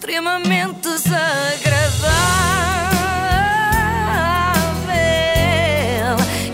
extremamente 0.00 0.80
desagradável. 0.80 2.08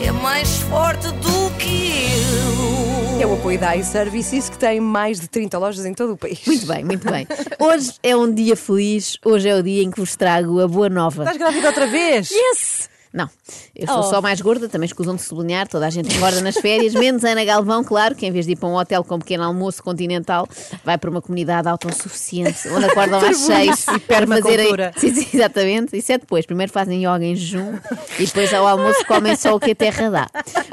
É 0.04 0.10
mais 0.10 0.58
forte 0.62 1.06
do 1.12 1.50
que 1.56 2.00
eu. 2.10 3.20
É 3.22 3.26
o 3.26 3.34
apoio 3.34 3.56
da 3.56 3.76
iServices 3.76 4.50
que 4.50 4.58
tem 4.58 4.80
mais 4.80 5.20
de 5.20 5.28
30 5.28 5.58
lojas 5.58 5.86
em 5.86 5.94
todo 5.94 6.14
o 6.14 6.16
país. 6.16 6.40
Muito 6.44 6.66
bem, 6.66 6.84
muito 6.84 7.08
bem. 7.08 7.24
Hoje 7.60 7.92
é 8.02 8.16
um 8.16 8.34
dia 8.34 8.56
feliz, 8.56 9.16
hoje 9.24 9.48
é 9.48 9.54
o 9.54 9.62
dia 9.62 9.84
em 9.84 9.92
que 9.92 10.00
vos 10.00 10.16
trago 10.16 10.60
a 10.60 10.66
boa 10.66 10.88
nova. 10.88 11.22
Estás 11.22 11.38
grávida 11.38 11.68
outra 11.68 11.86
vez? 11.86 12.28
Yes! 12.32 12.95
Não, 13.16 13.30
eu 13.74 13.86
sou 13.86 14.00
Oh. 14.00 14.02
só 14.02 14.20
mais 14.20 14.40
gorda, 14.42 14.68
também 14.68 14.84
escusam 14.86 15.16
de 15.16 15.22
sublinhar, 15.22 15.66
toda 15.66 15.86
a 15.86 15.90
gente 15.90 16.14
engorda 16.14 16.40
nas 16.42 16.54
férias, 16.56 16.92
menos 16.92 17.24
Ana 17.24 17.42
Galvão, 17.46 17.82
claro, 17.82 18.14
que 18.14 18.26
em 18.26 18.30
vez 18.30 18.44
de 18.44 18.52
ir 18.52 18.56
para 18.56 18.68
um 18.68 18.74
hotel 18.76 19.02
com 19.02 19.18
pequeno 19.18 19.42
almoço 19.42 19.82
continental, 19.82 20.46
vai 20.84 20.98
para 20.98 21.08
uma 21.08 21.22
comunidade 21.22 21.66
autossuficiente, 21.66 22.68
onde 22.68 22.84
acordam 22.84 23.18
às 23.20 23.38
seis 23.38 23.86
E 23.88 23.98
para 24.00 24.26
fazerem. 24.26 24.56
permacultura. 24.76 24.92
Sim, 24.98 25.14
sim, 25.16 25.26
exatamente, 25.32 25.96
isso 25.96 26.12
é 26.12 26.18
depois. 26.18 26.44
Primeiro 26.44 26.70
fazem 26.70 27.00
yoga 27.00 27.24
em 27.24 27.34
jejum 27.34 27.78
e 28.18 28.26
depois 28.26 28.52
ao 28.52 28.66
almoço 28.66 29.04
comem 29.06 29.34
só 29.34 29.54
o 29.54 29.60
que 29.60 29.70
a 29.70 29.74
terra 29.74 30.10
dá. 30.10 30.26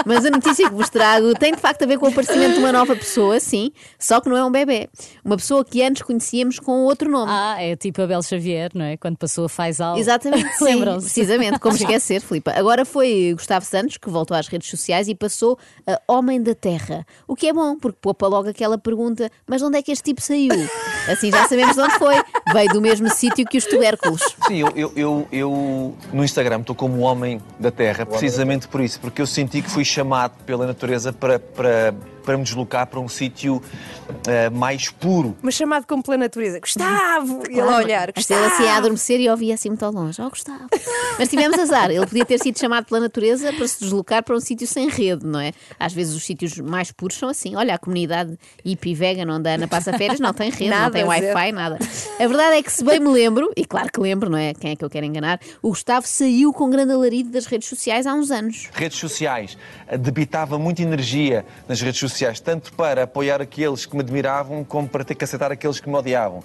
Mas 0.05 0.25
a 0.25 0.29
notícia 0.29 0.67
que 0.67 0.75
vos 0.75 0.89
trago 0.89 1.33
tem 1.35 1.53
de 1.53 1.59
facto 1.61 1.83
a 1.83 1.85
ver 1.85 1.97
com 1.97 2.05
o 2.07 2.09
aparecimento 2.09 2.55
de 2.55 2.59
uma 2.59 2.71
nova 2.73 2.93
pessoa, 2.95 3.39
sim, 3.39 3.71
só 3.97 4.19
que 4.19 4.27
não 4.29 4.35
é 4.35 4.43
um 4.43 4.51
bebê. 4.51 4.89
Uma 5.23 5.37
pessoa 5.37 5.63
que 5.63 5.81
antes 5.81 6.01
conhecíamos 6.01 6.59
com 6.59 6.83
outro 6.83 7.09
nome. 7.09 7.31
Ah, 7.33 7.55
é 7.61 7.75
tipo 7.77 8.01
a 8.01 8.07
Bel 8.07 8.21
Xavier, 8.21 8.69
não 8.73 8.83
é? 8.85 8.97
Quando 8.97 9.15
passou 9.17 9.45
a 9.45 9.49
Faisal. 9.49 9.97
Exatamente, 9.97 10.53
sim, 10.57 10.63
Lembram-se? 10.65 11.05
precisamente, 11.05 11.59
como 11.59 11.75
esquecer, 11.75 12.21
Filipa. 12.33 12.51
Agora 12.55 12.83
foi 12.85 13.33
Gustavo 13.33 13.65
Santos 13.65 13.97
que 13.97 14.09
voltou 14.09 14.35
às 14.35 14.47
redes 14.47 14.69
sociais 14.69 15.07
e 15.07 15.15
passou 15.15 15.57
a 15.85 15.99
Homem 16.07 16.41
da 16.41 16.55
Terra. 16.55 17.05
O 17.27 17.35
que 17.35 17.47
é 17.47 17.53
bom, 17.53 17.77
porque 17.77 17.97
poupa 18.01 18.27
logo 18.27 18.49
aquela 18.49 18.77
pergunta: 18.77 19.29
mas 19.47 19.61
de 19.61 19.67
onde 19.67 19.77
é 19.77 19.81
que 19.81 19.91
este 19.91 20.03
tipo 20.03 20.21
saiu? 20.21 20.51
Assim 21.07 21.31
já 21.31 21.47
sabemos 21.47 21.75
de 21.75 21.81
onde 21.81 21.97
foi. 21.97 22.15
Veio 22.51 22.69
do 22.69 22.81
mesmo 22.81 23.09
sítio 23.09 23.45
que 23.45 23.57
os 23.57 23.65
tubérculos. 23.65 24.21
Sim, 24.47 24.59
eu, 24.59 24.71
eu, 24.75 24.93
eu, 24.95 25.27
eu 25.31 25.95
no 26.11 26.23
Instagram 26.23 26.61
estou 26.61 26.75
como 26.75 26.99
homem 27.01 27.41
da 27.59 27.71
Terra, 27.71 28.05
precisamente 28.05 28.67
por 28.67 28.81
isso, 28.81 28.99
porque 28.99 29.21
eu 29.21 29.27
senti 29.27 29.61
que 29.61 29.69
fui 29.69 29.85
chamado 29.85 30.33
pela 30.45 30.65
natureza 30.65 31.13
para, 31.13 31.39
para, 31.39 31.93
para 32.23 32.37
me 32.37 32.43
deslocar 32.43 32.87
para 32.87 32.99
um 32.99 33.07
sítio 33.07 33.61
eh, 34.27 34.49
mais 34.49 34.89
puro. 34.89 35.35
Mas 35.41 35.53
chamado 35.55 35.85
como 35.85 36.01
pela 36.03 36.17
natureza. 36.17 36.59
Gustavo! 36.59 37.43
E 37.49 37.53
ele 37.53 37.61
a 37.61 37.77
olhar. 37.77 38.09
A 38.15 38.19
estrela 38.19 38.43
se 38.49 38.53
ia 38.53 38.57
Gustavo! 38.59 38.77
adormecer 38.77 39.19
e 39.19 39.29
ouvia 39.29 39.53
assim 39.53 39.69
muito 39.69 39.83
ao 39.85 39.91
longe. 39.91 40.21
Oh, 40.21 40.29
Gustavo. 40.29 40.67
Mas 41.19 41.29
tivemos 41.29 41.57
azar. 41.59 41.91
Ele 41.91 42.05
podia 42.05 42.25
ter 42.25 42.39
sido 42.39 42.57
chamado 42.59 42.85
pela 42.85 42.99
natureza 43.01 43.51
para 43.53 43.67
se 43.67 43.79
deslocar 43.81 44.23
para 44.23 44.35
um 44.35 44.39
sítio 44.39 44.67
sem 44.67 44.89
rede, 44.89 45.25
não 45.25 45.39
é? 45.39 45.51
Às 45.79 45.93
vezes 45.93 46.15
os 46.15 46.23
sítios 46.23 46.57
mais 46.59 46.91
puros 46.91 47.17
são 47.17 47.29
assim. 47.29 47.55
Olha, 47.55 47.75
a 47.75 47.77
comunidade 47.77 48.37
hippie 48.63 48.93
vegan 48.95 49.31
onde 49.33 49.49
a 49.49 49.55
Ana 49.55 49.67
passa 49.67 49.91
férias 49.97 50.19
não 50.19 50.33
tem 50.33 50.49
rede, 50.49 50.69
não 50.69 50.77
Nada, 50.77 50.93
tem 50.93 51.03
Wi-Fi, 51.03 51.51
nada. 51.51 51.77
A 52.19 52.27
verdade 52.27 52.57
é 52.57 52.63
que, 52.63 52.71
se 52.71 52.83
bem 52.83 52.99
me 52.99 53.09
lembro, 53.09 53.51
e 53.55 53.65
claro 53.65 53.89
que 53.91 53.99
lembro, 53.99 54.29
não 54.29 54.37
é? 54.37 54.53
Quem 54.53 54.71
é 54.71 54.75
que 54.75 54.83
eu 54.83 54.89
quero 54.89 55.05
enganar? 55.05 55.39
O 55.61 55.69
Gustavo 55.69 56.07
saiu 56.07 56.53
com 56.53 56.69
grande 56.69 56.93
alarido 56.93 57.29
das 57.29 57.45
redes 57.45 57.67
sociais 57.67 58.07
há 58.07 58.13
uns 58.13 58.31
anos. 58.31 58.69
Redes 58.73 58.97
sociais, 58.97 59.57
debitava 59.99 60.57
muita 60.57 60.81
energia 60.81 61.45
nas 61.67 61.81
redes 61.81 61.99
sociais, 61.99 62.12
tanto 62.41 62.73
para 62.73 63.03
apoiar 63.03 63.41
aqueles 63.41 63.85
que 63.85 63.95
me 63.95 64.01
admiravam, 64.01 64.63
como 64.63 64.87
para 64.87 65.03
ter 65.03 65.15
que 65.15 65.23
aceitar 65.23 65.51
aqueles 65.51 65.79
que 65.79 65.89
me 65.89 65.95
odiavam. 65.95 66.43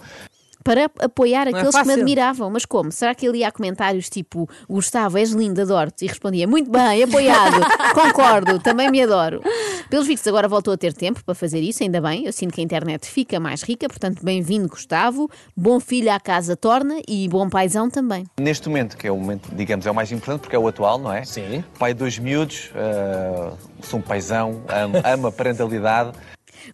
Para 0.68 0.90
apoiar 0.98 1.46
é 1.46 1.50
aqueles 1.50 1.74
que 1.74 1.86
me 1.86 1.94
admiravam. 1.94 2.50
Mas 2.50 2.66
como? 2.66 2.92
Será 2.92 3.14
que 3.14 3.26
ele 3.26 3.38
ia 3.38 3.48
a 3.48 3.50
comentários 3.50 4.10
tipo 4.10 4.46
Gustavo, 4.68 5.16
és 5.16 5.30
lindo, 5.30 5.62
adoro-te? 5.62 6.04
E 6.04 6.08
respondia 6.08 6.46
muito 6.46 6.70
bem, 6.70 7.02
apoiado, 7.04 7.58
concordo, 7.94 8.58
também 8.58 8.90
me 8.90 9.02
adoro. 9.02 9.40
Pelos 9.88 10.06
vistos, 10.06 10.28
agora 10.28 10.46
voltou 10.46 10.74
a 10.74 10.76
ter 10.76 10.92
tempo 10.92 11.24
para 11.24 11.34
fazer 11.34 11.60
isso, 11.60 11.82
ainda 11.82 12.02
bem. 12.02 12.26
Eu 12.26 12.32
sinto 12.34 12.52
que 12.52 12.60
a 12.60 12.64
internet 12.64 13.06
fica 13.06 13.40
mais 13.40 13.62
rica, 13.62 13.88
portanto, 13.88 14.22
bem-vindo, 14.22 14.68
Gustavo. 14.68 15.30
Bom 15.56 15.80
filho 15.80 16.12
à 16.12 16.20
casa 16.20 16.54
torna 16.54 17.00
e 17.08 17.26
bom 17.30 17.48
paizão 17.48 17.88
também. 17.88 18.26
Neste 18.38 18.68
momento, 18.68 18.98
que 18.98 19.06
é 19.06 19.10
o 19.10 19.16
momento, 19.16 19.48
digamos, 19.54 19.86
é 19.86 19.90
o 19.90 19.94
mais 19.94 20.12
importante, 20.12 20.42
porque 20.42 20.54
é 20.54 20.58
o 20.58 20.68
atual, 20.68 20.98
não 20.98 21.10
é? 21.10 21.24
Sim. 21.24 21.64
Pai 21.78 21.94
de 21.94 22.00
dois 22.00 22.18
miúdos, 22.18 22.70
eh, 22.74 23.52
sou 23.80 24.00
um 24.00 24.02
paizão, 24.02 24.62
amo, 24.68 25.00
amo 25.02 25.26
a 25.28 25.32
parentalidade. 25.32 26.12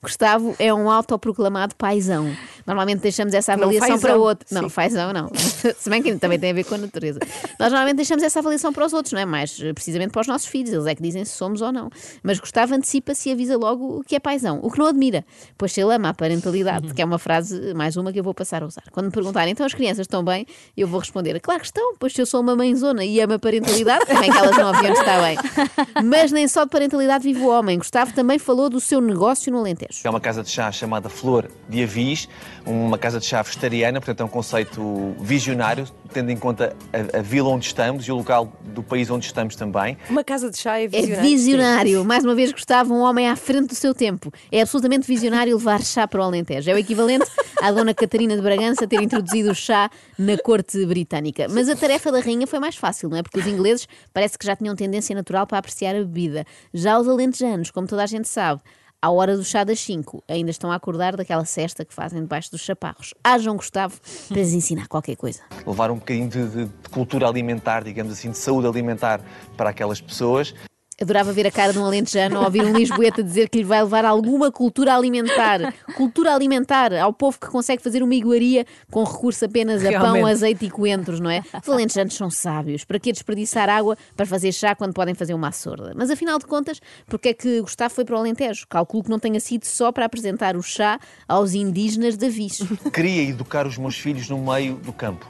Gustavo 0.03 0.55
é 0.59 0.73
um 0.73 0.91
autoproclamado 0.91 1.75
paizão. 1.75 2.31
Normalmente 2.67 3.01
deixamos 3.01 3.35
essa 3.35 3.53
avaliação 3.53 3.99
para 3.99 4.17
outro. 4.17 4.47
Não, 4.51 4.71
fazão 4.71 5.13
não. 5.13 5.31
Se 5.35 5.91
bem 5.91 6.03
que 6.03 6.15
também 6.17 6.39
tem 6.39 6.51
a 6.51 6.55
ver 6.55 6.65
com 6.65 6.75
a 6.75 6.79
natureza. 6.79 7.21
Nós 7.59 7.71
normalmente 7.71 7.97
deixamos 7.97 8.23
essa 8.23 8.39
avaliação 8.39 8.73
para 8.73 8.87
os 8.87 8.93
outros, 8.93 9.13
não 9.13 9.21
é? 9.21 9.25
Mais 9.25 9.61
eh, 9.61 9.73
precisamente 9.73 10.11
para 10.11 10.21
os 10.21 10.27
nossos 10.27 10.47
filhos. 10.47 10.73
Eles 10.73 10.87
é 10.87 10.95
que 10.95 11.03
dizem 11.03 11.25
se 11.25 11.33
somos 11.33 11.61
ou 11.61 11.73
não. 11.73 11.91
Mas 12.23 12.39
Gustavo 12.39 12.75
antecipa-se 12.75 13.29
e 13.29 13.33
avisa 13.33 13.57
logo 13.57 13.99
o 13.99 14.03
que 14.03 14.17
é 14.17 14.21
paizão. 14.21 14.61
O 14.63 14.71
que 14.71 14.79
não 14.79 14.87
admira, 14.87 15.25
pois 15.59 15.77
ele 15.77 15.95
ama 15.95 16.11
a 16.11 16.15
parentalidade, 16.15 16.95
que 16.95 17.03
é 17.03 17.05
uma 17.05 17.19
frase, 17.19 17.75
mais 17.75 17.97
uma 17.97 18.13
que 18.13 18.19
eu 18.19 18.25
vou 18.25 18.35
passar 18.35 18.63
a 18.63 18.67
usar. 18.67 18.85
Quando 18.91 19.07
me 19.07 19.13
perguntarem, 19.13 19.53
então 19.53 19.67
as 19.67 19.75
crianças 19.75 20.01
estão 20.01 20.25
bem, 20.25 20.47
eu 20.77 20.89
vou 20.89 21.01
responder, 21.01 21.39
claro 21.41 21.61
que 21.61 21.67
estão, 21.67 21.95
pois 21.99 22.13
se 22.13 22.23
eu 22.23 22.27
sou 22.27 22.41
uma 22.41 22.57
mãezona 22.57 23.05
e 23.05 23.21
amo 23.21 23.35
a 23.35 23.39
parentalidade, 23.39 24.05
é 24.09 24.23
que 24.23 24.37
elas 24.37 24.57
não 24.57 24.69
haviam 24.69 24.93
de 24.93 24.99
estar 24.99 25.21
bem? 25.23 25.37
Mas 26.05 26.33
nem 26.33 26.49
só 26.49 26.65
de 26.65 26.71
parentalidade 26.71 27.25
vive 27.25 27.41
o 27.41 27.49
homem. 27.49 27.79
Gustavo 27.79 28.13
também 28.13 28.39
falou 28.39 28.69
do 28.71 28.81
seu 28.81 29.01
negócio 29.01 29.53
no 29.53 29.59
Alentejo. 29.59 29.84
É 30.05 30.11
uma 30.11 30.21
casa 30.21 30.43
de 30.43 30.51
chá 30.51 30.71
chamada 30.73 31.09
Flor 31.09 31.51
de 31.69 31.83
Avis, 31.83 32.29
uma 32.67 32.97
casa 32.99 33.19
de 33.21 33.27
chá 33.27 33.43
vegetariana, 33.43 34.01
portanto 34.01 34.21
é 34.21 34.25
um 34.25 34.29
conceito 34.29 35.15
visionário, 35.21 35.87
tendo 36.13 36.31
em 36.31 36.37
conta 36.37 36.75
a, 36.93 37.19
a 37.19 37.23
vila 37.23 37.49
onde 37.49 37.67
estamos 37.67 38.05
e 38.07 38.13
o 38.13 38.17
local 38.17 38.53
do 38.65 38.83
país 38.83 39.11
onde 39.11 39.27
estamos 39.27 39.57
também. 39.57 39.97
Uma 40.09 40.25
casa 40.25 40.51
de 40.51 40.59
chá 40.59 40.79
é 40.79 40.85
É 40.85 40.89
visionário. 40.89 41.23
visionário. 41.23 42.05
Mais 42.05 42.25
uma 42.25 42.35
vez, 42.35 42.53
Gustavo, 42.53 42.95
um 42.95 43.01
homem 43.01 43.29
à 43.29 43.37
frente 43.37 43.69
do 43.69 43.75
seu 43.75 43.95
tempo. 43.95 44.33
É 44.51 44.61
absolutamente 44.61 45.07
visionário 45.07 45.57
levar 45.57 45.83
chá 45.83 46.07
para 46.07 46.21
o 46.21 46.25
Alentejo. 46.25 46.71
É 46.71 46.75
o 46.75 46.79
equivalente 46.79 47.27
à 47.63 47.71
Dona 47.71 47.95
Catarina 47.95 48.37
de 48.37 48.43
Bragança 48.43 48.87
ter 48.87 49.01
introduzido 49.03 49.51
o 49.51 49.55
chá 49.55 49.91
na 50.19 50.37
corte 50.39 50.85
britânica. 50.87 51.47
Mas 51.51 51.69
a 51.69 51.77
tarefa 51.77 52.11
da 52.13 52.21
rainha 52.21 52.47
foi 52.47 52.59
mais 52.59 52.77
fácil, 52.77 53.09
não 53.09 53.17
é? 53.17 53.23
Porque 53.23 53.39
os 53.41 53.47
ingleses 53.47 53.87
parece 54.13 54.39
que 54.39 54.47
já 54.47 54.55
tinham 54.57 54.75
tendência 54.77 55.15
natural 55.15 55.47
para 55.47 55.59
apreciar 55.59 55.95
a 55.95 55.99
bebida. 55.99 56.45
Já 56.73 56.99
os 56.99 57.09
alentejanos, 57.09 57.71
como 57.71 57.87
toda 57.87 58.03
a 58.03 58.07
gente 58.07 58.29
sabe, 58.29 58.61
à 59.05 59.11
hora 59.11 59.37
do 59.37 59.45
chá 59.45 59.65
das 59.65 59.81
5, 59.81 60.25
ainda 60.27 60.51
estão 60.51 60.73
a 60.73 60.77
acordar 60.77 61.15
daquela 61.15 61.45
cesta 61.45 61.85
que 61.85 61.93
fazem 61.93 62.23
debaixo 62.23 62.51
dos 62.51 62.63
chaparros. 62.63 63.13
Hajam 63.23 63.55
Gustavo 63.55 64.01
para 64.29 64.37
lhes 64.39 64.55
ensinar 64.55 64.89
qualquer 64.89 65.15
coisa. 65.15 65.41
Levar 65.67 65.91
um 65.91 65.97
bocadinho 65.97 66.27
de- 66.31 66.49
de 66.67 66.89
cultura 66.89 67.29
alimentar, 67.29 67.85
digamos 67.85 68.11
assim, 68.15 68.31
de 68.31 68.39
saúde 68.39 68.67
alimentar 68.67 69.21
para 69.59 69.69
aquelas 69.69 70.01
pessoas. 70.01 70.55
Adorava 71.01 71.33
ver 71.33 71.47
a 71.47 71.51
cara 71.51 71.73
de 71.73 71.79
um 71.79 71.85
alentejano 71.85 72.39
ao 72.39 72.45
ouvir 72.45 72.63
um 72.63 72.73
lisboeta 72.73 73.23
dizer 73.23 73.49
que 73.49 73.59
lhe 73.59 73.65
vai 73.65 73.83
levar 73.83 74.05
alguma 74.05 74.53
cultura 74.53 74.95
alimentar. 74.95 75.75
Cultura 75.97 76.33
alimentar 76.33 76.93
ao 76.93 77.13
povo 77.13 77.39
que 77.39 77.49
consegue 77.49 77.83
fazer 77.83 78.03
uma 78.03 78.15
iguaria 78.15 78.65
com 78.91 79.03
recurso 79.03 79.45
apenas 79.45 79.85
a 79.85 79.91
pão, 79.91 80.13
Realmente. 80.15 80.31
azeite 80.31 80.65
e 80.67 80.71
coentros, 80.71 81.19
não 81.19 81.31
é? 81.31 81.43
Os 81.61 81.69
alentejanos 81.69 82.15
são 82.15 82.31
sábios. 82.31 82.85
Para 82.85 82.99
que 83.01 83.13
desperdiçar 83.13 83.69
água 83.69 83.97
para 84.17 84.25
fazer 84.25 84.53
chá 84.53 84.75
quando 84.75 84.95
podem 84.95 85.15
fazer 85.15 85.35
uma 85.35 85.49
açorda? 85.49 85.93
Mas 85.97 86.11
afinal 86.11 86.39
de 86.39 86.47
contas, 86.47 86.81
porque 87.07 87.31
é 87.31 87.35
que 87.35 87.61
Gustavo 87.61 87.93
foi 87.93 88.05
para 88.05 88.15
o 88.15 88.19
Alentejo? 88.19 88.67
Calculo 88.69 89.05
que 89.05 89.11
não 89.11 89.19
tenha 89.19 89.41
sido 89.41 89.65
só 89.65 89.91
para 89.91 90.05
apresentar 90.07 90.57
o 90.57 90.63
chá 90.63 90.99
aos 91.29 91.55
indígenas 91.55 92.17
da 92.17 92.29
Viz. 92.29 92.61
Queria 92.93 93.23
educar 93.29 93.67
os 93.67 93.77
meus 93.77 93.97
filhos 93.99 94.29
no 94.29 94.39
meio 94.39 94.77
do 94.77 94.93
campo. 94.93 95.27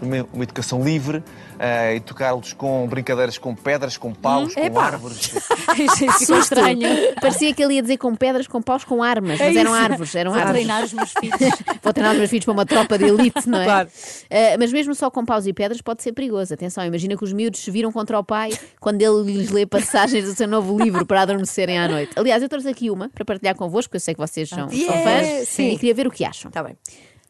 Uma, 0.00 0.26
uma 0.30 0.42
educação 0.42 0.84
livre, 0.84 1.24
eh, 1.58 1.96
educá-los 1.96 2.52
com 2.52 2.86
brincadeiras 2.86 3.38
com 3.38 3.54
pedras, 3.54 3.96
com 3.96 4.12
paus, 4.12 4.54
com 4.54 4.60
epá. 4.60 4.84
árvores. 4.84 5.28
Ficou 5.74 6.10
Susto. 6.12 6.34
estranho. 6.38 6.86
Parecia 7.20 7.54
que 7.54 7.62
ele 7.62 7.74
ia 7.74 7.82
dizer 7.82 7.96
com 7.96 8.14
pedras, 8.14 8.46
com 8.46 8.60
paus, 8.60 8.84
com 8.84 9.02
armas, 9.02 9.38
mas 9.38 9.56
É 9.56 9.58
eram 9.60 9.72
isso. 9.74 9.82
árvores, 9.82 10.14
eram 10.14 10.32
Vou 10.32 10.40
árvores. 10.40 10.60
treinar 10.64 10.84
os 10.84 10.92
meus 10.92 11.12
filhos. 11.18 11.38
Vou 11.82 11.92
treinar 11.94 12.12
os 12.12 12.18
meus 12.18 12.28
filhos 12.30 12.44
para 12.44 12.52
uma 12.52 12.66
tropa 12.66 12.98
de 12.98 13.04
elite, 13.04 13.48
não 13.48 13.58
é? 13.60 13.64
Claro. 13.64 13.88
Ah, 14.30 14.56
mas 14.58 14.70
mesmo 14.72 14.94
só 14.94 15.10
com 15.10 15.24
paus 15.24 15.46
e 15.46 15.52
pedras 15.54 15.80
pode 15.80 16.02
ser 16.02 16.12
perigoso. 16.12 16.52
Atenção, 16.52 16.84
imagina 16.84 17.16
que 17.16 17.24
os 17.24 17.32
miúdos 17.32 17.60
se 17.60 17.70
viram 17.70 17.90
contra 17.90 18.18
o 18.18 18.24
pai 18.24 18.50
quando 18.78 19.00
ele 19.00 19.32
lhes 19.32 19.50
lê 19.50 19.64
passagens 19.64 20.24
do 20.26 20.34
seu 20.34 20.46
novo 20.46 20.78
livro 20.78 21.06
para 21.06 21.22
adormecerem 21.22 21.78
à 21.78 21.88
noite. 21.88 22.12
Aliás, 22.16 22.42
eu 22.42 22.48
trouxe 22.50 22.68
aqui 22.68 22.90
uma 22.90 23.08
para 23.08 23.24
partilhar 23.24 23.54
convosco, 23.54 23.88
porque 23.88 23.96
eu 23.96 24.00
sei 24.00 24.12
que 24.14 24.20
vocês 24.20 24.46
são, 24.48 24.68
são 24.68 24.76
Yeah, 24.78 25.02
fãs 25.38 25.48
sim. 25.48 25.70
e 25.70 25.76
queria 25.78 25.94
ver 25.94 26.06
o 26.06 26.10
que 26.10 26.22
acham. 26.22 26.50
Está 26.50 26.62
bem. 26.62 26.76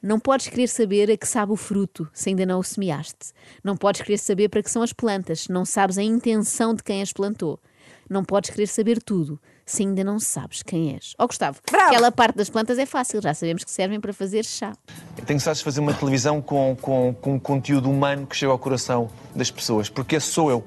Não 0.03 0.21
podes 0.21 0.49
querer 0.49 0.69
saber 0.69 1.11
a 1.11 1.17
que 1.17 1.27
sabe 1.27 1.53
o 1.53 1.57
fruto 1.57 2.09
se 2.13 2.29
ainda 2.29 2.47
não 2.47 2.61
o 2.61 2.65
semeaste. 2.65 3.33
Não 3.65 3.77
podes 3.77 4.03
querer 4.03 4.19
saber 4.19 4.49
para 4.49 4.63
que 4.63 4.71
são 4.71 4.83
as 4.83 4.93
plantas 4.93 5.41
se 5.43 5.53
não 5.53 5.65
sabes 5.65 5.99
a 5.99 6.03
intenção 6.03 6.75
de 6.75 6.83
quem 6.83 7.03
as 7.03 7.13
plantou. 7.13 7.59
Não 8.09 8.25
podes 8.25 8.51
querer 8.51 8.69
saber 8.69 9.03
tudo 9.03 9.41
se 9.65 9.83
ainda 9.83 10.05
não 10.05 10.21
sabes 10.21 10.63
quem 10.63 10.95
és. 10.95 11.15
Ó 11.19 11.27
Gustavo, 11.27 11.59
Bravo! 11.69 11.87
aquela 11.87 12.13
parte 12.13 12.37
das 12.37 12.49
plantas 12.49 12.79
é 12.79 12.87
fácil, 12.87 13.21
já 13.21 13.35
sabemos 13.35 13.65
que 13.65 13.71
servem 13.71 14.01
para 14.01 14.13
fazer 14.13 14.45
chá. 14.45 14.73
Eu 15.19 15.25
tenho 15.25 15.41
saudades 15.41 15.59
de 15.59 15.65
fazer 15.65 15.81
uma 15.81 15.93
televisão 15.93 16.41
com, 16.41 16.77
com, 16.81 17.13
com 17.21 17.35
um 17.35 17.39
conteúdo 17.39 17.91
humano 17.91 18.27
que 18.27 18.37
chega 18.37 18.53
ao 18.53 18.59
coração 18.59 19.11
das 19.35 19.51
pessoas, 19.51 19.89
porque 19.89 20.15
esse 20.17 20.29
sou 20.29 20.51
eu. 20.51 20.65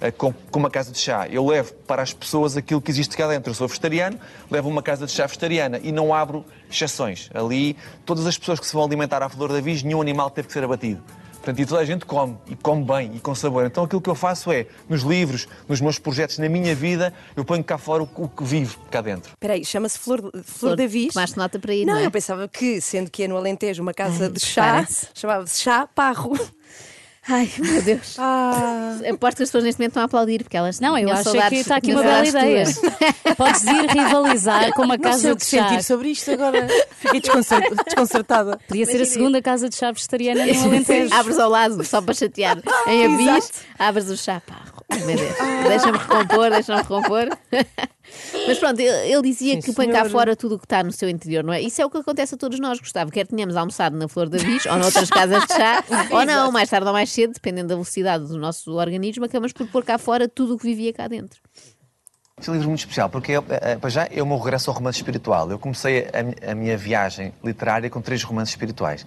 Eh, 0.00 0.10
Com, 0.10 0.32
com 0.32 0.58
uma 0.58 0.70
casa 0.70 0.92
de 0.92 0.98
chá. 0.98 1.26
Eu 1.28 1.46
levo 1.46 1.72
para 1.86 2.02
as 2.02 2.12
pessoas 2.12 2.56
aquilo 2.56 2.80
que 2.80 2.90
existe 2.90 3.16
cá 3.16 3.28
dentro. 3.28 3.50
Eu 3.50 3.54
sou 3.54 3.68
vegetariano, 3.68 4.18
levo 4.50 4.68
uma 4.68 4.82
casa 4.82 5.06
de 5.06 5.12
chá 5.12 5.26
vegetariana 5.26 5.80
e 5.82 5.92
não 5.92 6.14
abro 6.14 6.44
exceções. 6.70 7.30
Ali, 7.34 7.76
todas 8.04 8.26
as 8.26 8.38
pessoas 8.38 8.60
que 8.60 8.66
se 8.66 8.72
vão 8.72 8.84
alimentar 8.84 9.22
à 9.22 9.28
flor 9.28 9.52
da 9.52 9.60
vis, 9.60 9.82
nenhum 9.82 10.00
animal 10.00 10.30
teve 10.30 10.48
que 10.48 10.54
ser 10.54 10.64
abatido. 10.64 11.02
Portanto, 11.40 11.58
e 11.58 11.64
toda 11.66 11.80
a 11.80 11.84
gente 11.86 12.04
come, 12.04 12.36
e 12.46 12.54
come 12.54 12.84
bem, 12.84 13.12
e 13.16 13.20
com 13.20 13.34
sabor. 13.34 13.64
Então 13.64 13.84
aquilo 13.84 14.00
que 14.00 14.10
eu 14.10 14.14
faço 14.14 14.52
é, 14.52 14.66
nos 14.88 15.00
livros, 15.02 15.48
nos 15.66 15.80
meus 15.80 15.98
projetos, 15.98 16.38
na 16.38 16.50
minha 16.50 16.74
vida, 16.74 17.14
eu 17.34 17.44
ponho 17.46 17.64
cá 17.64 17.78
fora 17.78 18.02
o, 18.02 18.08
o 18.16 18.28
que 18.28 18.44
vive 18.44 18.76
cá 18.90 19.00
dentro. 19.00 19.32
Espera 19.32 19.54
aí, 19.54 19.64
chama-se 19.64 19.98
Flor, 19.98 20.20
Flor, 20.20 20.44
Flor 20.44 20.76
da 20.76 20.86
Vis. 20.86 21.14
Tomaste 21.14 21.38
nota 21.38 21.58
para 21.58 21.74
ir, 21.74 21.86
não, 21.86 21.94
não 21.94 22.00
é? 22.00 22.06
eu 22.06 22.10
pensava 22.10 22.46
que, 22.46 22.78
sendo 22.82 23.10
que 23.10 23.22
é 23.22 23.28
no 23.28 23.38
Alentejo 23.38 23.82
uma 23.82 23.94
casa 23.94 24.28
de 24.28 24.38
chá, 24.38 24.86
chamava-se 25.14 25.62
Chá 25.62 25.86
Parro. 25.86 26.38
Ai, 27.30 27.50
meu 27.58 27.82
Deus. 27.82 28.16
Ah, 28.18 28.96
Aposto 29.10 29.36
que 29.38 29.42
as 29.44 29.48
pessoas 29.48 29.64
neste 29.64 29.78
momento 29.78 29.90
estão 29.92 30.02
a 30.02 30.06
aplaudir 30.06 30.42
porque 30.42 30.56
elas 30.56 30.80
Não, 30.80 30.98
eu 30.98 31.10
acho 31.12 31.36
é 31.36 31.48
que 31.48 31.56
está 31.56 31.76
aqui 31.76 31.92
uma 31.92 32.02
bela 32.02 32.26
ideia. 32.26 32.64
Podes 33.36 33.62
ir 33.64 33.86
rivalizar 33.90 34.72
com 34.72 34.82
uma 34.82 34.96
Não 34.96 35.02
sei 35.04 35.12
casa 35.12 35.32
o 35.32 35.36
de 35.36 35.44
chá. 35.44 35.68
sentir 35.68 35.84
sobre 35.84 36.08
isto 36.10 36.30
agora. 36.32 36.66
Fiquei 36.98 37.20
desconcer- 37.20 37.74
desconcertada. 37.86 38.58
Podia 38.66 38.86
ser 38.86 39.00
a 39.02 39.06
segunda 39.06 39.40
casa 39.40 39.68
de 39.68 39.76
chá 39.76 39.90
vegetariana 39.92 40.44
no 40.46 40.64
Alentejo. 40.64 41.14
Abres 41.14 41.38
ao 41.38 41.48
lado, 41.50 41.84
só 41.84 42.00
para 42.02 42.14
chatear. 42.14 42.58
Em 42.86 43.04
avis, 43.14 43.50
abres 43.78 44.08
o 44.10 44.16
chá. 44.16 44.42
Pá, 44.46 44.56
meu 45.06 45.16
Deus. 45.16 45.36
Deixa-me 45.68 45.98
recompor, 45.98 46.50
deixa-me 46.50 46.82
recompor. 46.82 47.28
Mas 48.46 48.58
pronto, 48.58 48.80
ele, 48.80 49.12
ele 49.12 49.22
dizia 49.22 49.54
Sim, 49.54 49.60
que 49.60 49.72
põe 49.72 49.86
cá 49.86 49.92
senhora. 49.92 50.10
fora 50.10 50.36
tudo 50.36 50.56
o 50.56 50.58
que 50.58 50.64
está 50.64 50.82
no 50.82 50.90
seu 50.92 51.08
interior, 51.08 51.44
não 51.44 51.52
é? 51.52 51.60
Isso 51.60 51.80
é 51.80 51.86
o 51.86 51.90
que 51.90 51.98
acontece 51.98 52.34
a 52.34 52.38
todos 52.38 52.58
nós, 52.58 52.80
Gustavo. 52.80 53.10
Quer 53.10 53.26
tenhamos 53.26 53.56
almoçado 53.56 53.96
na 53.96 54.08
Flor 54.08 54.28
da 54.28 54.38
Vis 54.38 54.66
ou 54.66 54.76
noutras 54.76 55.08
casas 55.10 55.44
de 55.46 55.54
chá, 55.54 55.84
ou 56.10 56.24
não, 56.26 56.50
mais 56.50 56.68
tarde 56.68 56.86
ou 56.86 56.92
mais 56.92 57.10
cedo, 57.10 57.34
dependendo 57.34 57.68
da 57.68 57.74
velocidade 57.74 58.26
do 58.26 58.38
nosso 58.38 58.72
organismo, 58.72 59.24
acabamos 59.24 59.52
por 59.52 59.66
pôr 59.68 59.84
cá 59.84 59.98
fora 59.98 60.28
tudo 60.28 60.54
o 60.54 60.58
que 60.58 60.64
vivia 60.64 60.92
cá 60.92 61.06
dentro. 61.06 61.40
Este 62.38 62.48
é 62.48 62.52
um 62.52 62.54
livro 62.54 62.70
muito 62.70 62.80
especial, 62.80 63.10
porque 63.10 63.32
é, 63.32 63.42
é, 63.48 63.76
para 63.76 63.90
já 63.90 64.08
é 64.10 64.22
o 64.22 64.26
meu 64.26 64.38
regresso 64.38 64.70
ao 64.70 64.76
romance 64.76 64.98
espiritual. 64.98 65.50
Eu 65.50 65.58
comecei 65.58 66.08
a, 66.08 66.50
a 66.52 66.54
minha 66.54 66.76
viagem 66.76 67.34
literária 67.44 67.90
com 67.90 68.00
três 68.00 68.22
romances 68.22 68.54
espirituais. 68.54 69.04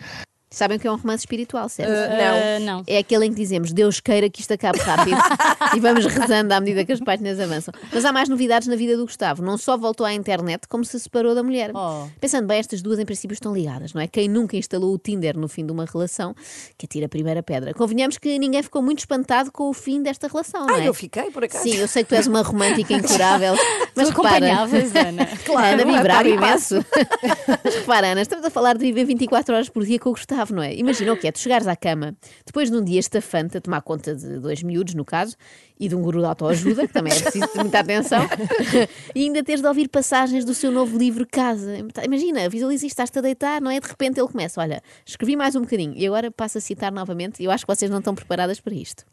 Sabem 0.54 0.78
o 0.78 0.80
que 0.80 0.88
é 0.88 0.92
um 0.92 0.98
romance 0.98 1.24
espiritual, 1.24 1.68
certo? 1.68 1.92
Ah, 1.92 2.60
não. 2.60 2.84
É 2.86 3.00
aquele 3.00 3.26
em 3.26 3.30
que 3.30 3.36
dizemos 3.36 3.74
Deus 3.74 4.00
queira 4.00 4.30
que 4.30 4.40
isto 4.40 4.54
acabe 4.54 4.78
rápido 4.78 5.18
e 5.76 5.80
vamos 5.80 6.06
rezando 6.06 6.54
à 6.54 6.60
medida 6.60 6.86
que 6.86 6.92
as 6.92 7.00
páginas 7.00 7.40
avançam. 7.40 7.74
Mas 7.92 8.06
há 8.06 8.12
mais 8.12 8.30
novidades 8.30 8.68
na 8.68 8.76
vida 8.76 8.96
do 8.96 9.04
Gustavo. 9.04 9.42
Não 9.42 9.58
só 9.58 9.76
voltou 9.76 10.06
à 10.06 10.14
internet, 10.14 10.68
como 10.68 10.86
se 10.86 11.00
separou 11.00 11.34
da 11.34 11.42
mulher. 11.42 11.72
Oh. 11.74 12.08
Pensando 12.22 12.46
bem, 12.46 12.60
estas 12.60 12.84
duas 12.84 13.00
em 13.00 13.06
princípio 13.06 13.34
estão 13.34 13.52
ligadas, 13.52 13.96
não 13.96 14.02
é? 14.02 14.08
Quem 14.08 14.30
nunca 14.30 14.56
instalou 14.56 14.94
o 14.94 14.98
Tinder 15.00 15.36
no 15.36 15.48
fim 15.48 15.66
de 15.66 15.72
uma 15.72 15.86
relação, 15.86 16.36
que 16.78 16.86
atira 16.86 17.08
a 17.08 17.10
primeira 17.10 17.42
pedra. 17.42 17.74
Convenhamos 17.74 18.20
que 18.20 18.38
ninguém 18.38 18.62
ficou 18.62 18.84
muito 18.84 19.00
espantado 19.00 19.52
com 19.52 19.72
o 19.72 19.74
fim 19.74 20.04
desta 20.04 20.28
relação, 20.28 20.68
não 20.68 20.76
ah, 20.76 20.84
é? 20.84 20.88
eu 20.88 20.94
fiquei, 20.94 21.32
por 21.32 21.44
acaso. 21.44 21.64
Sim, 21.64 21.78
eu 21.78 21.88
sei 21.88 22.04
que 22.04 22.10
tu 22.10 22.16
és 22.16 22.28
uma 22.28 22.44
romântica 22.44 22.94
incurável. 22.94 23.56
Mas 23.96 24.10
tu 24.10 24.22
repara, 24.22 24.54
acompanhavas, 24.54 24.96
Ana. 24.96 25.26
Claro, 25.44 25.74
Ana 25.74 25.86
não 25.86 25.96
é 25.96 25.98
vibrava 25.98 26.28
imenso. 26.28 26.86
Mas 27.64 27.76
repara, 27.76 28.12
Ana, 28.12 28.22
estamos 28.22 28.46
a 28.46 28.50
falar 28.52 28.74
de 28.74 28.80
viver 28.80 29.06
24 29.06 29.56
horas 29.56 29.70
por 29.70 29.84
dia 29.84 29.98
com 29.98 30.10
o 30.10 30.14
Gustavo, 30.14 30.43
não 30.52 30.64
é? 30.64 30.74
Imagina 30.76 31.14
o 31.14 31.18
que 31.18 31.28
é, 31.28 31.32
tu 31.32 31.40
chegares 31.40 31.68
à 31.68 31.76
cama 31.76 32.16
depois 32.46 32.72
de 32.72 32.76
um 32.76 32.84
dia 32.84 33.00
estafante 33.00 33.58
a 33.58 33.62
tomar 33.62 33.82
conta 33.82 34.16
de 34.16 34.40
dois 34.40 34.64
miúdos, 34.64 34.96
no 34.96 35.06
caso, 35.06 35.38
e 35.80 35.88
de 35.88 35.96
um 35.96 36.02
guru 36.02 36.20
de 36.20 36.26
autoajuda, 36.26 36.88
que 36.88 36.94
também 36.94 37.14
é 37.14 37.20
preciso 37.20 37.48
de 37.52 37.60
muita 37.60 37.80
atenção, 37.80 38.28
e 39.14 39.24
ainda 39.24 39.44
teres 39.44 39.62
de 39.62 39.68
ouvir 39.68 39.88
passagens 39.88 40.44
do 40.44 40.54
seu 40.54 40.72
novo 40.72 40.98
livro 40.98 41.28
Casa. 41.30 41.78
Imagina, 42.04 42.50
visualiza 42.50 42.86
isto, 42.86 42.94
estás-te 42.94 43.20
a 43.20 43.22
deitar, 43.22 43.62
não 43.62 43.70
é? 43.72 43.80
De 43.80 43.88
repente 43.88 44.20
ele 44.20 44.28
começa, 44.28 44.60
olha, 44.60 44.82
escrevi 45.06 45.36
mais 45.36 45.56
um 45.56 45.62
bocadinho, 45.62 45.94
e 45.96 46.06
agora 46.08 46.32
passo 46.32 46.58
a 46.58 46.62
citar 46.62 46.92
novamente, 46.92 47.44
eu 47.44 47.52
acho 47.52 47.66
que 47.66 47.76
vocês 47.76 47.90
não 47.92 48.00
estão 48.00 48.16
preparadas 48.16 48.60
para 48.60 48.74
isto. 48.74 49.06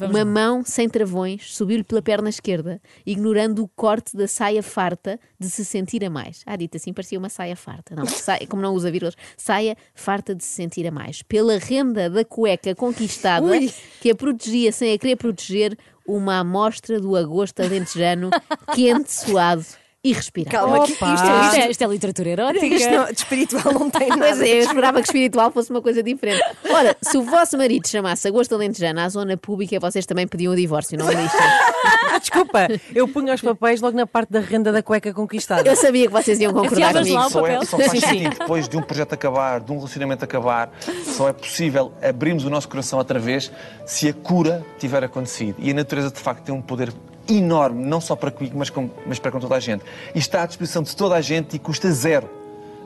Uma 0.00 0.24
mão 0.24 0.64
sem 0.64 0.88
travões 0.88 1.54
subiu-lhe 1.54 1.84
pela 1.84 2.02
perna 2.02 2.28
esquerda, 2.28 2.80
ignorando 3.04 3.62
o 3.62 3.68
corte 3.68 4.16
da 4.16 4.26
saia 4.26 4.62
farta 4.62 5.18
de 5.38 5.50
se 5.50 5.64
sentir 5.64 6.04
a 6.04 6.10
mais. 6.10 6.42
Ah, 6.46 6.56
dito 6.56 6.76
assim, 6.76 6.92
parecia 6.92 7.18
uma 7.18 7.28
saia 7.28 7.56
farta. 7.56 7.94
Não, 7.94 8.04
saia, 8.06 8.46
como 8.46 8.62
não 8.62 8.74
usa 8.74 8.90
vírgulas, 8.90 9.16
saia 9.36 9.76
farta 9.94 10.34
de 10.34 10.44
se 10.44 10.50
sentir 10.50 10.86
a 10.86 10.90
mais. 10.90 11.22
Pela 11.22 11.58
renda 11.58 12.08
da 12.08 12.24
cueca 12.24 12.74
conquistada, 12.74 13.46
Ui. 13.46 13.72
que 14.00 14.10
a 14.10 14.14
protegia 14.14 14.72
sem 14.72 14.92
a 14.92 14.98
querer 14.98 15.16
proteger, 15.16 15.76
uma 16.06 16.40
amostra 16.40 17.00
do 17.00 17.14
agosto 17.14 17.60
alentejano, 17.60 18.30
quente, 18.74 19.12
suado 19.12 19.64
e 20.04 20.12
respirável. 20.12 20.60
Calma, 20.60 20.84
que 20.86 20.92
Opa. 20.94 21.14
isto, 21.14 21.24
Isto 21.26 21.44
isto, 21.46 21.56
é, 21.56 21.70
isto 21.70 21.84
é 21.84 21.86
literatura 21.86 22.28
erótica. 22.30 22.66
isto 22.66 22.90
não, 22.90 23.04
de 23.06 23.12
espiritual 23.12 23.72
não 23.74 23.88
tem 23.90 24.08
nada. 24.10 24.22
Pois 24.22 24.40
é, 24.40 24.48
eu 24.48 24.58
esperava 24.58 25.00
que 25.00 25.06
espiritual 25.06 25.50
fosse 25.52 25.70
uma 25.70 25.80
coisa 25.80 26.02
diferente. 26.02 26.42
Ora, 26.68 26.96
se 27.00 27.16
o 27.16 27.22
vosso 27.22 27.56
marido 27.56 27.86
chamasse 27.86 28.26
agosto 28.26 28.54
alentejano 28.54 28.98
à 29.00 29.08
zona 29.08 29.36
pública, 29.36 29.78
vocês 29.78 30.04
também 30.04 30.26
pediam 30.26 30.52
o 30.52 30.56
divórcio, 30.56 30.98
não 30.98 31.06
me 31.06 31.14
lixem. 31.14 31.40
Ah, 32.10 32.18
desculpa, 32.18 32.68
eu 32.94 33.06
punho 33.06 33.32
os 33.32 33.40
papéis 33.40 33.80
logo 33.80 33.96
na 33.96 34.06
parte 34.06 34.30
da 34.30 34.40
renda 34.40 34.72
da 34.72 34.82
cueca 34.82 35.14
conquistada. 35.14 35.68
Eu 35.68 35.76
sabia 35.76 36.06
que 36.06 36.12
vocês 36.12 36.38
iam 36.40 36.52
concordar 36.52 36.92
comigo. 36.92 37.14
lá 37.14 37.26
o 37.26 37.30
Só, 37.30 37.46
é, 37.46 37.64
só 37.64 37.78
faz 37.78 38.00
sentido 38.00 38.38
depois 38.38 38.68
de 38.68 38.76
um 38.76 38.82
projeto 38.82 39.12
acabar, 39.12 39.60
de 39.60 39.70
um 39.70 39.76
relacionamento 39.76 40.24
acabar, 40.24 40.70
só 41.04 41.28
é 41.28 41.32
possível 41.32 41.92
abrirmos 42.02 42.44
o 42.44 42.50
nosso 42.50 42.68
coração 42.68 42.98
outra 42.98 43.18
vez 43.20 43.52
se 43.86 44.08
a 44.08 44.12
cura 44.12 44.64
tiver 44.78 45.04
acontecido. 45.04 45.56
E 45.58 45.70
a 45.70 45.74
natureza, 45.74 46.10
de 46.10 46.18
facto, 46.18 46.42
tem 46.44 46.54
um 46.54 46.60
poder 46.60 46.92
enorme, 47.28 47.84
não 47.84 48.00
só 48.00 48.16
para 48.16 48.30
comigo, 48.30 48.58
mas, 48.58 48.70
com, 48.70 48.90
mas 49.06 49.18
para 49.18 49.30
com 49.30 49.40
toda 49.40 49.54
a 49.54 49.60
gente. 49.60 49.84
E 50.14 50.18
está 50.18 50.42
à 50.42 50.46
disposição 50.46 50.82
de 50.82 50.94
toda 50.94 51.14
a 51.14 51.20
gente 51.20 51.56
e 51.56 51.58
custa 51.58 51.90
zero. 51.92 52.28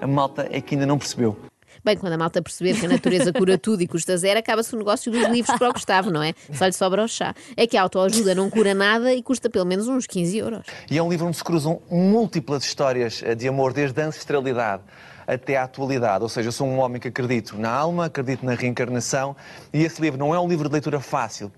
A 0.00 0.06
malta 0.06 0.48
é 0.50 0.60
que 0.60 0.74
ainda 0.74 0.86
não 0.86 0.98
percebeu. 0.98 1.36
Bem, 1.84 1.96
quando 1.96 2.14
a 2.14 2.18
malta 2.18 2.42
perceber 2.42 2.78
que 2.78 2.84
a 2.84 2.88
natureza 2.88 3.32
cura 3.32 3.56
tudo 3.56 3.80
e 3.80 3.86
custa 3.86 4.16
zero, 4.16 4.40
acaba-se 4.40 4.74
o 4.74 4.78
negócio 4.78 5.12
dos 5.12 5.22
livros 5.28 5.56
para 5.56 5.70
o 5.70 5.72
Gustavo, 5.72 6.10
não 6.10 6.20
é? 6.20 6.34
Só 6.52 6.66
lhe 6.66 6.72
sobra 6.72 7.04
o 7.04 7.06
chá. 7.06 7.34
É 7.56 7.64
que 7.64 7.76
a 7.76 7.82
autoajuda 7.82 8.34
não 8.34 8.50
cura 8.50 8.74
nada 8.74 9.14
e 9.14 9.22
custa 9.22 9.48
pelo 9.48 9.64
menos 9.64 9.86
uns 9.86 10.06
15 10.06 10.36
euros. 10.36 10.66
E 10.90 10.98
é 10.98 11.02
um 11.02 11.08
livro 11.08 11.28
onde 11.28 11.36
se 11.36 11.44
cruzam 11.44 11.80
múltiplas 11.88 12.64
histórias 12.64 13.22
eh, 13.22 13.36
de 13.36 13.46
amor, 13.46 13.72
desde 13.72 14.00
a 14.02 14.06
ancestralidade 14.06 14.82
até 15.26 15.56
à 15.56 15.64
atualidade. 15.64 16.22
Ou 16.22 16.28
seja, 16.28 16.48
eu 16.48 16.52
sou 16.52 16.66
um 16.66 16.78
homem 16.78 17.00
que 17.00 17.08
acredito 17.08 17.56
na 17.56 17.70
alma, 17.70 18.06
acredito 18.06 18.44
na 18.44 18.54
reencarnação, 18.54 19.36
e 19.72 19.84
esse 19.84 20.00
livro 20.00 20.18
não 20.18 20.34
é 20.34 20.40
um 20.40 20.48
livro 20.48 20.68
de 20.68 20.72
leitura 20.72 21.00
fácil. 21.00 21.52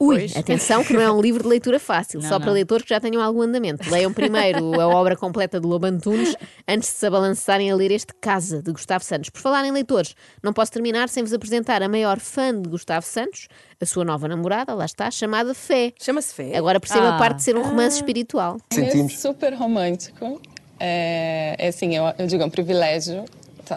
Ui, 0.00 0.26
atenção 0.36 0.82
que 0.82 0.92
não 0.92 1.00
é 1.00 1.10
um 1.10 1.20
livro 1.20 1.44
de 1.44 1.48
leitura 1.48 1.78
fácil, 1.78 2.20
Não, 2.20 2.28
só 2.28 2.36
para 2.38 2.48
não. 2.48 2.54
leitores 2.54 2.82
que 2.84 2.90
já 2.90 2.98
tenham 2.98 3.22
algum 3.22 3.42
andamento. 3.42 3.88
Leiam 3.88 4.12
primeiro 4.12 4.78
a 4.80 4.88
obra 4.88 5.16
completa 5.16 5.60
de 5.60 5.66
Lobo 5.66 5.86
Antunes 5.86 6.34
antes 6.66 6.88
de 6.90 6.96
se 6.96 7.06
abalançarem 7.06 7.70
a 7.70 7.76
ler 7.76 7.92
este 7.92 8.12
Casa, 8.20 8.60
de 8.60 8.72
Gustavo 8.72 9.04
Santos. 9.04 9.30
Por 9.30 9.40
falar 9.40 9.64
em 9.64 9.70
leitores, 9.70 10.14
não 10.42 10.52
posso 10.52 10.72
terminar 10.72 11.08
sem 11.08 11.22
vos 11.22 11.32
apresentar 11.32 11.80
a 11.80 11.88
maior 11.88 12.18
fã 12.18 12.60
de 12.60 12.68
Gustavo 12.68 13.06
Santos, 13.06 13.46
a 13.80 13.86
sua 13.86 14.04
nova 14.04 14.26
namorada, 14.26 14.74
lá 14.74 14.84
está, 14.84 15.08
chamada 15.12 15.54
Fé. 15.54 15.92
Chama-se 16.02 16.34
Fé. 16.34 16.56
Agora 16.56 16.80
perceba 16.80 17.10
a 17.10 17.14
Ah. 17.14 17.18
parte 17.18 17.36
de 17.36 17.42
ser 17.44 17.56
um 17.56 17.62
romance 17.62 17.96
espiritual. 17.96 18.56
É 18.76 19.08
super 19.08 19.54
romântico. 19.54 20.42
É, 20.80 21.54
é 21.56 21.68
assim, 21.68 21.94
eu, 21.96 22.04
eu 22.18 22.26
digo, 22.26 22.42
é 22.42 22.46
um 22.46 22.50
privilégio 22.50 23.24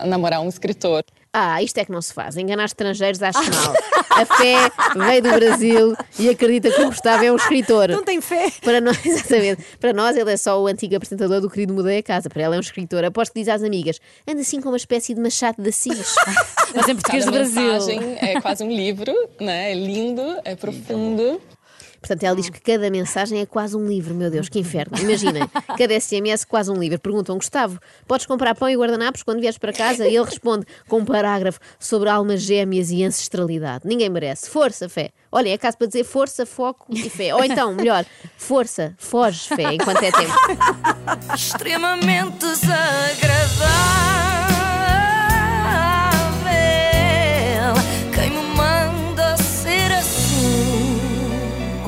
namorar 0.05 0.41
um 0.41 0.49
escritor. 0.49 1.03
Ah, 1.39 1.61
isto 1.61 1.77
é 1.77 1.85
que 1.85 1.91
não 1.91 2.01
se 2.01 2.11
faz. 2.11 2.35
Enganar 2.35 2.65
estrangeiros 2.65 3.21
acho 3.21 3.37
mal. 3.37 3.75
A 4.09 4.25
fé 4.25 4.71
veio 4.95 5.21
do 5.21 5.29
Brasil 5.29 5.95
e 6.17 6.29
acredita 6.29 6.71
que 6.71 6.81
o 6.81 6.87
Gustavo 6.87 7.23
é 7.23 7.31
um 7.31 7.35
escritor. 7.35 7.89
Não 7.89 8.03
tem 8.03 8.19
fé. 8.19 8.51
Para 8.59 8.81
nós, 8.81 8.97
exatamente. 9.05 9.63
Para 9.79 9.93
nós, 9.93 10.17
ele 10.17 10.31
é 10.31 10.37
só 10.37 10.59
o 10.59 10.65
antigo 10.65 10.95
apresentador 10.95 11.39
do 11.39 11.47
querido 11.47 11.75
Mudei 11.75 11.99
a 11.99 12.03
Casa. 12.03 12.27
Para 12.27 12.41
ela 12.41 12.55
é 12.55 12.57
um 12.57 12.61
escritor. 12.61 13.05
Aposto 13.05 13.33
que 13.33 13.39
diz 13.41 13.49
às 13.49 13.61
amigas: 13.61 13.99
anda 14.27 14.41
assim 14.41 14.59
com 14.59 14.69
uma 14.69 14.77
espécie 14.77 15.13
de 15.13 15.21
machado 15.21 15.61
de 15.61 15.69
Assis. 15.69 16.15
Mas 16.73 16.89
em 16.89 16.95
português 16.95 17.25
do 17.25 17.31
Brasil. 17.31 17.61
mensagem 17.61 18.17
é 18.19 18.41
quase 18.41 18.63
um 18.63 18.71
livro, 18.71 19.13
né? 19.39 19.73
É 19.73 19.75
lindo, 19.75 20.23
é 20.43 20.55
profundo. 20.55 21.39
Portanto, 21.99 22.23
ela 22.23 22.35
diz 22.35 22.49
que 22.49 22.61
cada 22.61 22.89
mensagem 22.89 23.41
é 23.41 23.45
quase 23.45 23.75
um 23.75 23.87
livro. 23.87 24.13
Meu 24.13 24.29
Deus, 24.29 24.49
que 24.49 24.59
inferno. 24.59 24.97
Imaginem, 24.99 25.47
cada 25.77 25.99
SMS 25.99 26.45
quase 26.45 26.71
um 26.71 26.75
livro. 26.75 26.99
Perguntam: 26.99 27.37
Gustavo, 27.37 27.79
podes 28.07 28.25
comprar 28.25 28.55
pão 28.55 28.69
e 28.69 28.75
guardanapos 28.75 29.23
quando 29.23 29.39
vieres 29.39 29.57
para 29.57 29.73
casa? 29.73 30.07
E 30.07 30.15
ele 30.15 30.25
responde 30.25 30.65
com 30.87 30.99
um 30.99 31.05
parágrafo 31.05 31.59
sobre 31.79 32.09
almas 32.09 32.41
gêmeas 32.41 32.91
e 32.91 33.03
ancestralidade. 33.03 33.87
Ninguém 33.87 34.09
merece. 34.09 34.49
Força, 34.49 34.87
fé. 34.89 35.11
Olhem, 35.31 35.53
é 35.53 35.57
caso 35.57 35.77
para 35.77 35.87
dizer 35.87 36.03
força, 36.03 36.45
foco 36.45 36.85
e 36.89 37.09
fé. 37.09 37.35
Ou 37.35 37.43
então, 37.43 37.73
melhor, 37.73 38.05
força, 38.37 38.95
foge, 38.97 39.47
fé, 39.47 39.73
enquanto 39.73 40.03
é 40.03 40.11
tempo. 40.11 40.33
extremamente 41.35 42.37
desagradável. 42.37 44.16